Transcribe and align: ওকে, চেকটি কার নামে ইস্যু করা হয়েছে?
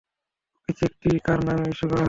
ওকে, 0.57 0.71
চেকটি 0.79 1.09
কার 1.25 1.39
নামে 1.47 1.65
ইস্যু 1.65 1.85
করা 1.85 1.89
হয়েছে? 1.89 1.99